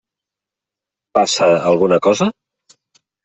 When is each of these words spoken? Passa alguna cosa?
Passa 1.17 1.49
alguna 1.73 1.99
cosa? 2.07 2.31